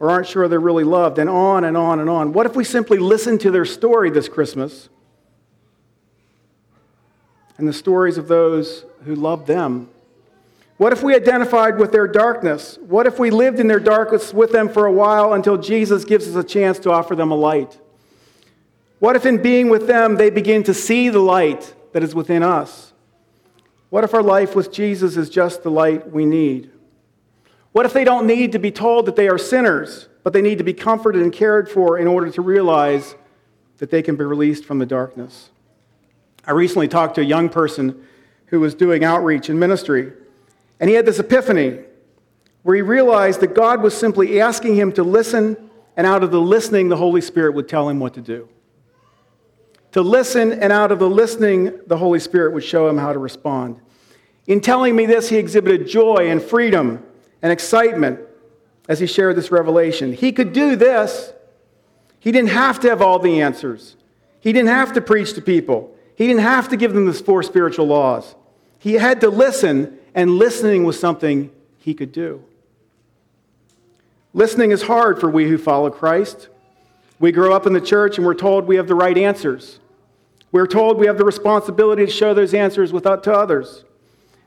[0.00, 2.32] or aren't sure they're really loved and on and on and on.
[2.32, 4.88] What if we simply listened to their story this Christmas
[7.56, 9.88] and the stories of those who loved them
[10.76, 12.78] what if we identified with their darkness?
[12.80, 16.28] What if we lived in their darkness with them for a while until Jesus gives
[16.28, 17.78] us a chance to offer them a light?
[19.04, 22.42] What if in being with them they begin to see the light that is within
[22.42, 22.94] us?
[23.90, 26.70] What if our life with Jesus is just the light we need?
[27.72, 30.56] What if they don't need to be told that they are sinners, but they need
[30.56, 33.14] to be comforted and cared for in order to realize
[33.76, 35.50] that they can be released from the darkness?
[36.46, 38.06] I recently talked to a young person
[38.46, 40.14] who was doing outreach and ministry.
[40.80, 41.80] And he had this epiphany
[42.62, 45.58] where he realized that God was simply asking him to listen,
[45.94, 48.48] and out of the listening, the Holy Spirit would tell him what to do.
[49.94, 53.18] To listen, and out of the listening, the Holy Spirit would show him how to
[53.20, 53.80] respond.
[54.48, 57.00] In telling me this, he exhibited joy and freedom
[57.40, 58.18] and excitement
[58.88, 60.12] as he shared this revelation.
[60.12, 61.32] He could do this.
[62.18, 63.94] He didn't have to have all the answers.
[64.40, 65.96] He didn't have to preach to people.
[66.16, 68.34] He didn't have to give them the four spiritual laws.
[68.80, 72.42] He had to listen and listening was something he could do.
[74.32, 76.48] Listening is hard for we who follow Christ.
[77.20, 79.78] We grow up in the church and we're told we have the right answers.
[80.54, 83.82] We're told we have the responsibility to show those answers without uh, to others.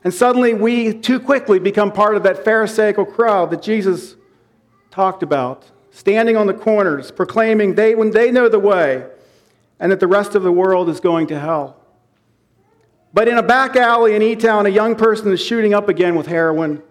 [0.02, 4.16] And suddenly we too quickly become part of that Pharisaical crowd that Jesus
[4.90, 9.06] talked about, standing on the corners, proclaiming they when they know the way
[9.78, 11.76] and that the rest of the world is going to hell.
[13.12, 16.14] But in a back alley in E Town, a young person is shooting up again
[16.14, 16.82] with heroin.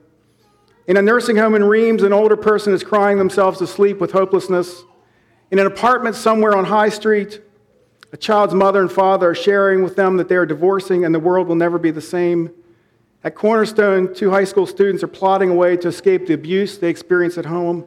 [0.86, 4.12] In a nursing home in Rheems, an older person is crying themselves to sleep with
[4.12, 4.84] hopelessness.
[5.49, 7.41] In an apartment somewhere on High Street,
[8.13, 11.20] A child's mother and father are sharing with them that they are divorcing and the
[11.20, 12.52] world will never be the same.
[13.24, 16.89] At Cornerstone, two high school students are plotting a way to escape the abuse they
[16.89, 17.86] experience at home.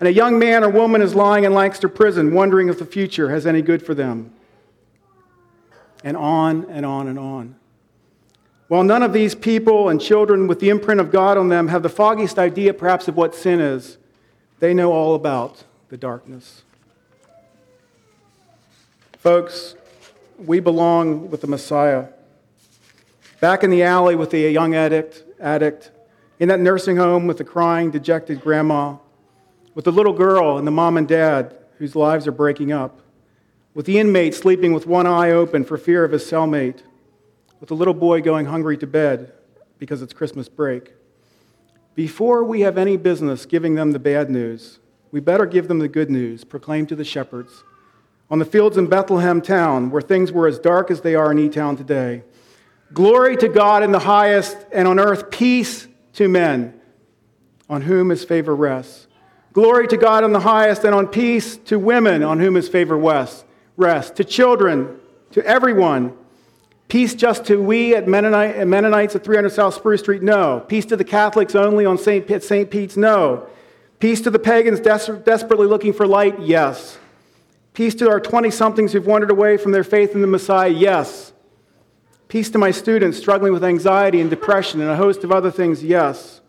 [0.00, 3.30] And a young man or woman is lying in Lancaster prison, wondering if the future
[3.30, 4.32] has any good for them.
[6.02, 7.56] And on and on and on.
[8.68, 11.82] While none of these people and children with the imprint of God on them have
[11.82, 13.98] the foggiest idea, perhaps, of what sin is,
[14.60, 16.64] they know all about the darkness.
[19.18, 19.74] Folks,
[20.38, 22.06] we belong with the Messiah.
[23.40, 25.90] Back in the alley with the young addict, addict,
[26.38, 28.96] in that nursing home with the crying, dejected grandma,
[29.74, 33.00] with the little girl and the mom and dad whose lives are breaking up,
[33.74, 36.82] with the inmate sleeping with one eye open for fear of his cellmate,
[37.58, 39.32] with the little boy going hungry to bed
[39.80, 40.92] because it's Christmas break.
[41.96, 44.78] Before we have any business giving them the bad news,
[45.10, 47.64] we better give them the good news proclaimed to the shepherds
[48.30, 51.38] on the fields in Bethlehem town, where things were as dark as they are in
[51.38, 52.22] E Town today.
[52.92, 56.78] Glory to God in the highest, and on earth peace to men
[57.68, 59.06] on whom his favor rests.
[59.52, 62.96] Glory to God in the highest, and on peace to women on whom his favor
[62.96, 64.10] rests.
[64.12, 64.98] To children,
[65.32, 66.16] to everyone.
[66.88, 70.22] Peace just to we at Mennonite, Mennonites at 300 South Spruce Street?
[70.22, 70.64] No.
[70.68, 72.42] Peace to the Catholics only on St.
[72.42, 72.70] St.
[72.70, 72.96] Pete's?
[72.96, 73.46] No.
[73.98, 76.40] Peace to the pagans des- desperately looking for light?
[76.40, 76.98] Yes.
[77.78, 80.68] Peace to our 20 somethings who've wandered away from their faith in the Messiah?
[80.68, 81.32] Yes.
[82.26, 85.84] Peace to my students struggling with anxiety and depression and a host of other things?
[85.84, 86.40] Yes.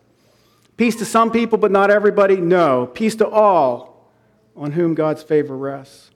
[0.75, 2.37] Peace to some people, but not everybody?
[2.37, 2.87] No.
[2.87, 4.11] Peace to all
[4.55, 6.09] on whom God's favor rests.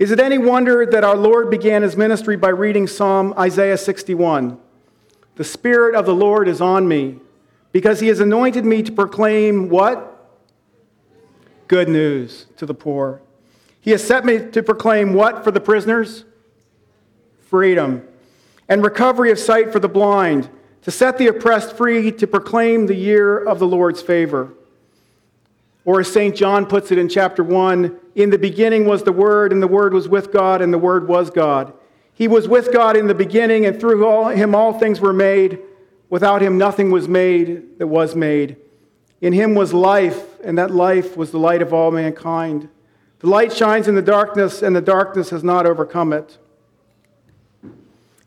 [0.00, 4.58] Is it any wonder that our Lord began his ministry by reading Psalm Isaiah 61?
[5.36, 7.20] The Spirit of the Lord is on me
[7.70, 10.34] because he has anointed me to proclaim what?
[11.68, 13.22] Good news to the poor.
[13.80, 16.24] He has set me to proclaim what for the prisoners?
[17.48, 18.06] Freedom
[18.70, 20.48] and recovery of sight for the blind,
[20.82, 24.54] to set the oppressed free, to proclaim the year of the Lord's favor.
[25.84, 26.34] Or as St.
[26.36, 29.92] John puts it in chapter 1 In the beginning was the Word, and the Word
[29.92, 31.72] was with God, and the Word was God.
[32.14, 35.58] He was with God in the beginning, and through all, him all things were made.
[36.08, 38.56] Without him nothing was made that was made.
[39.20, 42.68] In him was life, and that life was the light of all mankind.
[43.20, 46.38] The light shines in the darkness, and the darkness has not overcome it.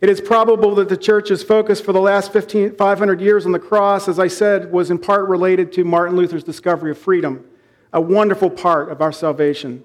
[0.02, 3.60] It is probable that the church's focus for the last 15, 500 years on the
[3.60, 7.44] cross, as I said, was in part related to Martin Luther's discovery of freedom,
[7.92, 9.84] a wonderful part of our salvation.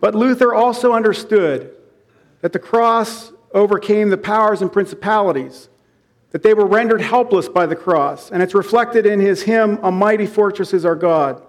[0.00, 1.74] But Luther also understood
[2.40, 5.68] that the cross overcame the powers and principalities,
[6.32, 9.90] that they were rendered helpless by the cross, and it's reflected in his hymn, A
[9.90, 11.42] Mighty Fortress is Our God.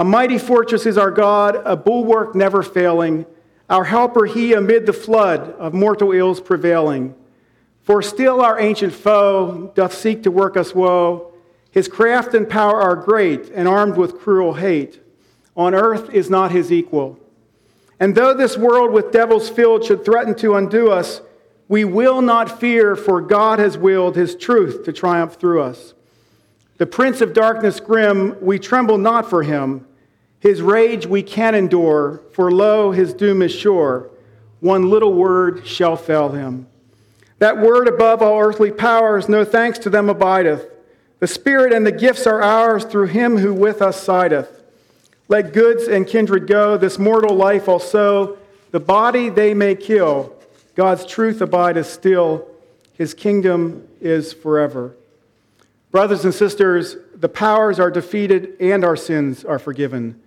[0.00, 3.26] A mighty fortress is our God, a bulwark never failing
[3.68, 7.14] our helper, he amid the flood of mortal ills prevailing.
[7.82, 11.34] For still our ancient foe doth seek to work us woe.
[11.70, 15.00] His craft and power are great, and armed with cruel hate.
[15.54, 17.18] On earth is not his equal.
[18.00, 21.20] And though this world with devils filled should threaten to undo us,
[21.68, 25.92] we will not fear, for God has willed his truth to triumph through us.
[26.78, 29.86] The prince of darkness grim, we tremble not for him.
[30.40, 34.10] His rage we can endure, for lo, his doom is sure.
[34.60, 36.66] One little word shall fell him.
[37.38, 40.66] That word above all earthly powers, no thanks to them abideth.
[41.20, 44.62] The Spirit and the gifts are ours through him who with us sideth.
[45.28, 48.38] Let goods and kindred go, this mortal life also.
[48.70, 50.32] The body they may kill,
[50.74, 52.48] God's truth abideth still.
[52.94, 54.94] His kingdom is forever.
[55.90, 60.20] Brothers and sisters, the powers are defeated and our sins are forgiven.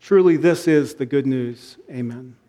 [0.00, 1.76] Truly, this is the good news.
[1.90, 2.39] Amen.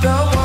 [0.00, 0.37] about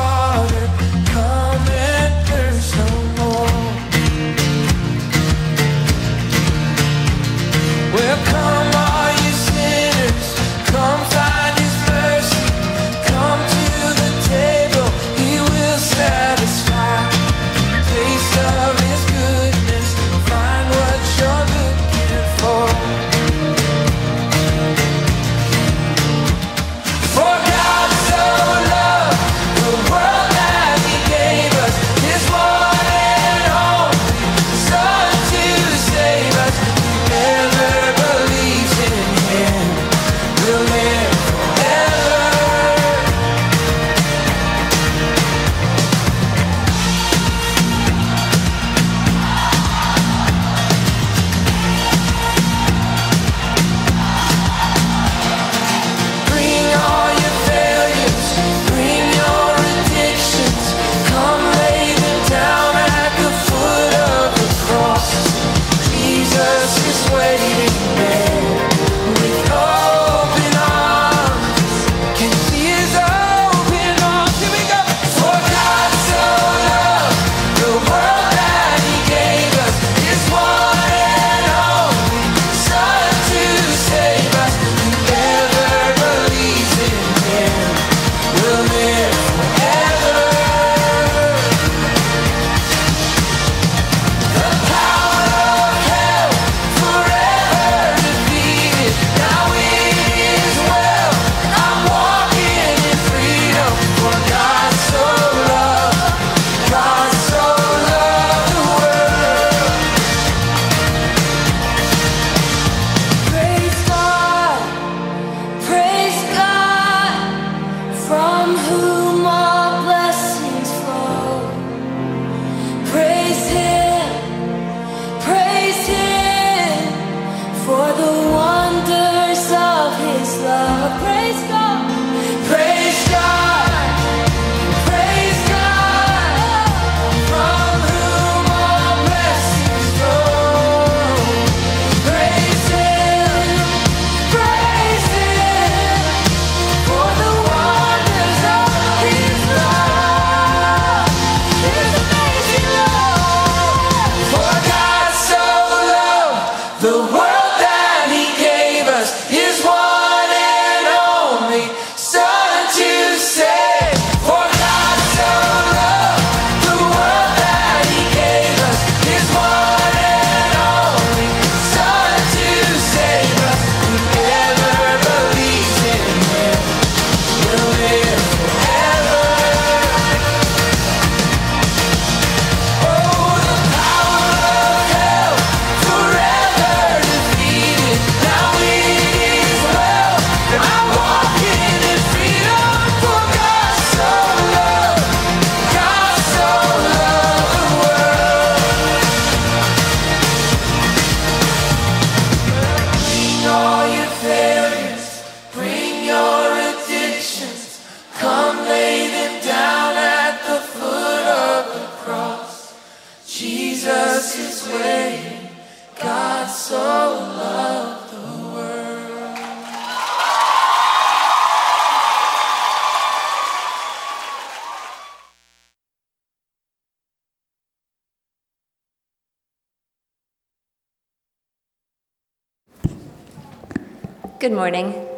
[234.44, 235.08] Good morning.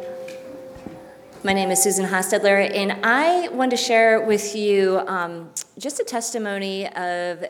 [1.43, 6.05] My name is Susan Hostetler, and I want to share with you um, just a
[6.05, 7.43] testimony of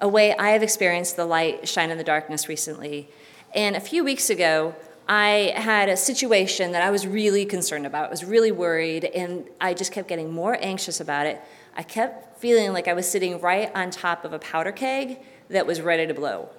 [0.00, 3.08] a way I have experienced the light shine in the darkness recently.
[3.52, 4.76] And a few weeks ago,
[5.08, 8.06] I had a situation that I was really concerned about.
[8.06, 11.40] I was really worried, and I just kept getting more anxious about it.
[11.76, 15.66] I kept feeling like I was sitting right on top of a powder keg that
[15.66, 16.50] was ready to blow.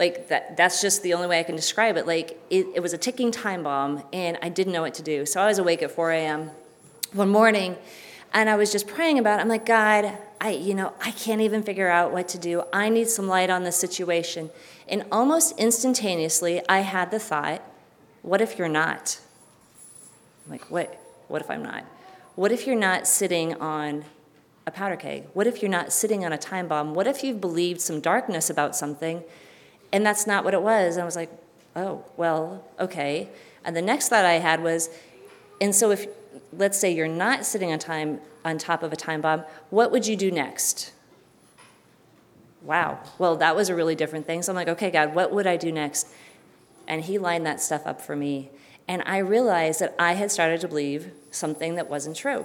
[0.00, 2.06] Like that that's just the only way I can describe it.
[2.06, 5.26] Like it, it was a ticking time bomb and I didn't know what to do.
[5.26, 6.50] So I was awake at 4 a.m.
[7.12, 7.76] one morning
[8.32, 9.42] and I was just praying about it.
[9.42, 12.62] I'm like, God, I you know, I can't even figure out what to do.
[12.72, 14.48] I need some light on this situation.
[14.88, 17.62] And almost instantaneously I had the thought,
[18.22, 19.20] what if you're not?
[20.46, 20.98] I'm like, what
[21.28, 21.84] what if I'm not?
[22.36, 24.06] What if you're not sitting on
[24.66, 25.24] a powder keg?
[25.34, 26.94] What if you're not sitting on a time bomb?
[26.94, 29.22] What if you've believed some darkness about something
[29.92, 30.96] and that's not what it was?
[30.96, 31.30] And I was like,
[31.76, 33.28] oh, well, okay.
[33.64, 34.90] And the next thought I had was,
[35.60, 36.06] and so if,
[36.52, 40.06] let's say you're not sitting on time on top of a time bomb, what would
[40.06, 40.92] you do next?
[42.62, 43.00] Wow.
[43.18, 44.42] Well, that was a really different thing.
[44.42, 46.08] So I'm like, okay, God, what would I do next?
[46.86, 48.50] And He lined that stuff up for me.
[48.88, 52.44] And I realized that I had started to believe something that wasn't true.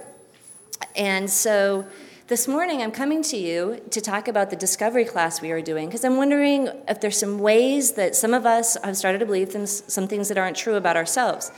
[0.94, 1.86] And so
[2.28, 5.86] this morning I'm coming to you to talk about the discovery class we are doing
[5.86, 9.52] because I'm wondering if there's some ways that some of us have started to believe
[9.68, 11.52] some things that aren't true about ourselves.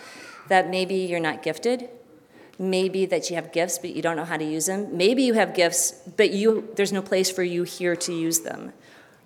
[0.48, 1.88] That maybe you're not gifted,
[2.58, 4.94] maybe that you have gifts but you don't know how to use them.
[4.94, 8.74] Maybe you have gifts but you there's no place for you here to use them.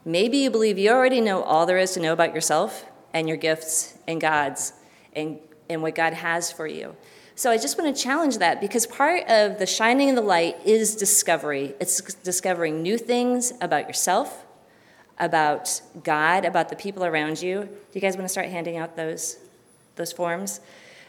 [0.05, 3.37] Maybe you believe you already know all there is to know about yourself and your
[3.37, 4.75] gifts and God's
[5.13, 6.95] and, and what God has for you.
[7.43, 10.65] So I just want to challenge that because part of the shining in the light
[10.65, 11.75] is discovery.
[11.81, 14.47] It's discovering new things about yourself,
[15.19, 17.63] about God, about the people around you.
[17.63, 19.39] Do you guys want to start handing out those
[19.97, 20.61] those forms?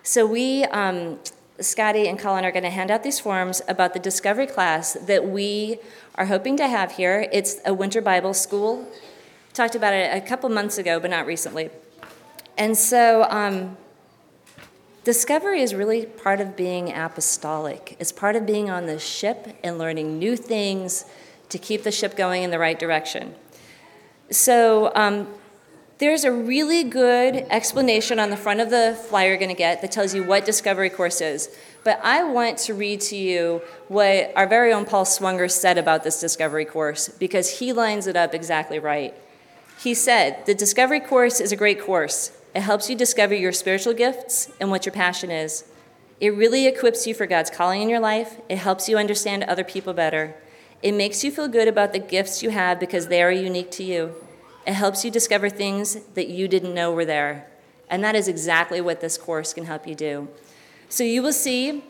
[0.01, 1.19] So we, um,
[1.59, 5.29] Scotty and Colin, are going to hand out these forms about the discovery class that
[5.29, 5.77] we
[6.15, 7.29] are hoping to have here.
[7.31, 8.91] It's a winter Bible school.
[9.53, 11.69] Talked about it a couple months ago, but not recently.
[12.57, 13.27] And so.
[13.29, 13.77] Um,
[15.03, 17.97] Discovery is really part of being apostolic.
[17.99, 21.05] It's part of being on the ship and learning new things
[21.49, 23.35] to keep the ship going in the right direction.
[24.29, 25.27] So, um,
[25.99, 29.81] there's a really good explanation on the front of the flyer you're going to get
[29.81, 31.55] that tells you what Discovery Course is.
[31.83, 36.03] But I want to read to you what our very own Paul Swanger said about
[36.03, 39.13] this Discovery Course because he lines it up exactly right.
[39.79, 42.31] He said, The Discovery Course is a great course.
[42.55, 45.65] It helps you discover your spiritual gifts and what your passion is.
[46.19, 48.39] It really equips you for God's calling in your life.
[48.47, 50.35] It helps you understand other people better.
[50.81, 53.83] It makes you feel good about the gifts you have because they are unique to
[53.83, 54.13] you.
[54.67, 57.47] It helps you discover things that you didn't know were there.
[57.89, 60.27] And that is exactly what this course can help you do.
[60.89, 61.83] So you will see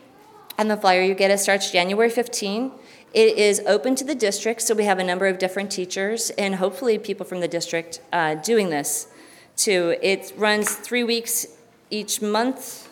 [0.58, 2.72] on the flyer you get it starts January 15.
[3.12, 6.56] It is open to the district, so we have a number of different teachers and
[6.56, 9.08] hopefully people from the district uh, doing this
[9.56, 11.46] It runs three weeks
[11.90, 12.88] each month,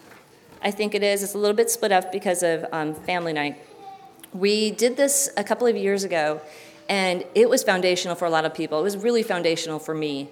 [0.62, 1.22] I think it is.
[1.22, 3.58] It's a little bit split up because of um, family night.
[4.32, 6.40] We did this a couple of years ago,
[6.88, 8.78] and it was foundational for a lot of people.
[8.78, 10.28] It was really foundational for me,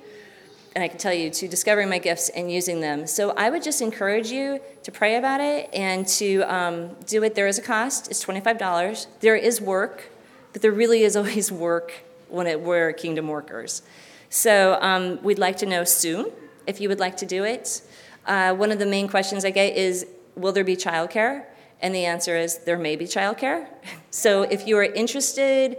[0.74, 3.06] and I can tell you, to discovering my gifts and using them.
[3.06, 7.34] So I would just encourage you to pray about it and to um, do it.
[7.34, 9.06] There is a cost, it's $25.
[9.18, 10.10] There is work,
[10.52, 11.92] but there really is always work
[12.28, 13.82] when it, we're kingdom workers.
[14.30, 16.30] So um, we'd like to know soon
[16.66, 17.82] if you would like to do it.
[18.26, 20.06] Uh, one of the main questions I get is
[20.36, 21.44] Will there be childcare?
[21.82, 23.68] And the answer is there may be childcare.
[24.12, 25.76] So if you are interested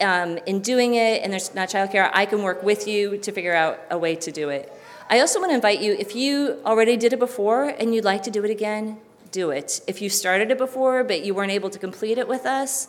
[0.00, 3.54] um, in doing it and there's not childcare, I can work with you to figure
[3.54, 4.72] out a way to do it.
[5.08, 8.24] I also want to invite you if you already did it before and you'd like
[8.24, 8.98] to do it again,
[9.30, 9.80] do it.
[9.86, 12.88] If you started it before but you weren't able to complete it with us,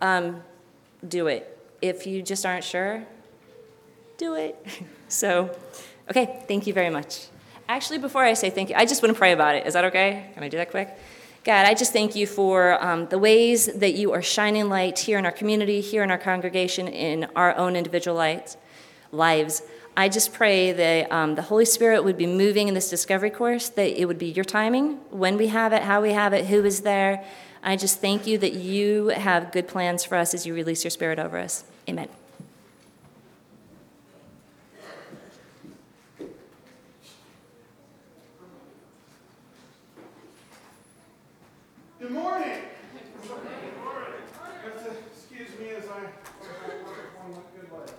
[0.00, 0.42] um,
[1.06, 1.56] do it.
[1.80, 3.06] If you just aren't sure,
[4.22, 4.54] do it.
[5.08, 5.54] So,
[6.10, 7.26] okay, thank you very much.
[7.68, 9.66] Actually, before I say thank you, I just want to pray about it.
[9.66, 10.30] Is that okay?
[10.34, 10.88] Can I do that quick?
[11.44, 15.18] God, I just thank you for um, the ways that you are shining light here
[15.18, 18.56] in our community, here in our congregation, in our own individual lights,
[19.10, 19.62] lives.
[19.96, 23.68] I just pray that um, the Holy Spirit would be moving in this discovery course,
[23.70, 26.64] that it would be your timing, when we have it, how we have it, who
[26.64, 27.14] is there.
[27.62, 30.90] I just thank you that you have good plans for us as you release your
[30.90, 31.64] spirit over us.
[31.88, 32.08] Amen.
[42.02, 42.58] Good morning.
[43.22, 43.62] Good morning.
[45.14, 47.94] Excuse me as I work upon good life.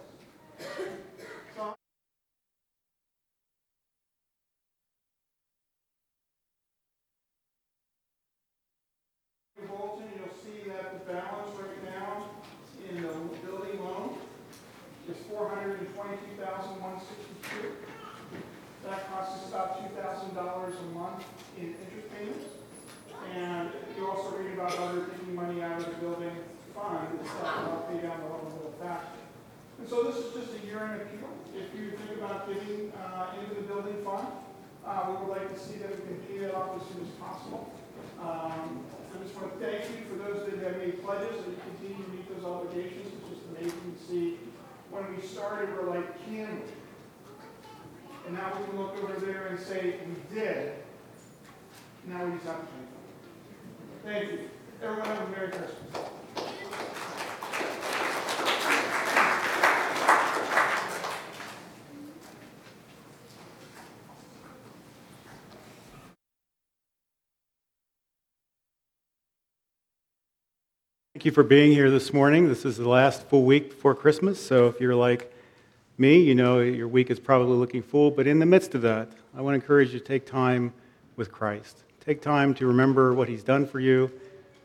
[15.09, 17.71] is four hundred and twenty-two thousand, one sixty-two.
[18.83, 21.23] That costs us about two thousand dollars a month
[21.57, 22.45] in interest payments.
[23.33, 26.35] And you also read about other taking money out of the building
[26.75, 29.21] fund and stuff, that'll pay down the loan a little faster.
[29.79, 31.29] And so this is just a year-end appeal.
[31.53, 34.25] If you think about getting, uh, into the building fund,
[34.83, 37.13] uh, we would like to see that we can pay that off as soon as
[37.21, 37.71] possible.
[38.19, 38.81] Um,
[39.13, 42.09] I just want to thank you for those that have made pledges, and continue to
[42.09, 43.05] meet those obligations.
[43.05, 44.39] It's just amazing to see,
[44.89, 46.73] when we started, we're like candy.
[48.25, 50.73] And now we can look over there and say, we did.
[52.07, 52.87] Now we just have to them.
[54.03, 54.39] Thank you.
[54.81, 56.12] Everyone have a Merry Christmas.
[71.13, 72.47] Thank you for being here this morning.
[72.47, 75.31] This is the last full week before Christmas, so if you're like
[75.99, 78.09] me, you know your week is probably looking full.
[78.09, 80.73] But in the midst of that, I want to encourage you to take time
[81.15, 81.83] with Christ.
[82.03, 84.11] Take time to remember what He's done for you,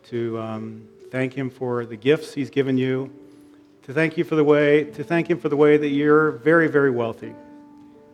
[0.04, 3.12] to um, thank Him for the gifts He's given you,
[3.82, 6.66] to thank you for the way, to thank Him for the way that you're very,
[6.66, 7.34] very wealthy,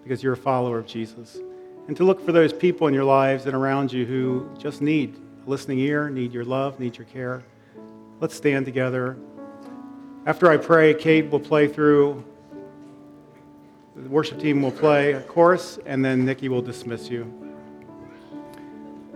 [0.03, 1.39] because you're a follower of Jesus,
[1.87, 5.15] and to look for those people in your lives and around you who just need
[5.47, 7.45] a listening ear, need your love, need your care.
[8.21, 9.17] Let's stand together.
[10.25, 12.25] After I pray, Kate will play through,
[13.97, 17.33] the worship team will play a chorus, and then Nikki will dismiss you.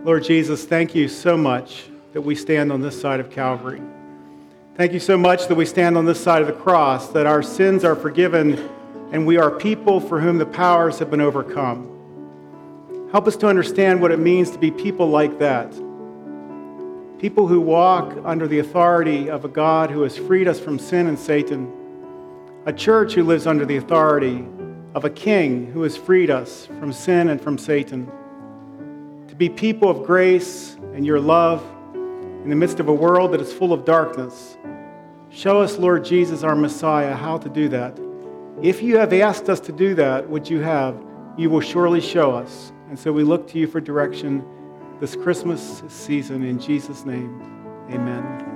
[0.03, 3.81] Lord Jesus, thank you so much that we stand on this side of Calvary.
[4.75, 7.41] Thank you so much that we stand on this side of the cross, that our
[7.41, 8.69] sins are forgiven,
[9.11, 11.87] and we are people for whom the powers have been overcome.
[13.11, 15.73] Help us to understand what it means to be people like that
[17.19, 21.07] people who walk under the authority of a God who has freed us from sin
[21.07, 21.69] and Satan,
[22.65, 24.45] a church who lives under the authority
[24.95, 28.09] of a king who has freed us from sin and from Satan,
[29.27, 31.61] to be people of grace and your love
[31.93, 34.57] in the midst of a world that is full of darkness.
[35.29, 37.99] Show us, Lord Jesus, our Messiah, how to do that.
[38.61, 40.97] If you have asked us to do that, which you have,
[41.37, 42.71] you will surely show us.
[42.87, 44.41] And so we look to you for direction
[44.99, 46.43] this Christmas season.
[46.43, 47.41] In Jesus' name,
[47.89, 48.48] amen.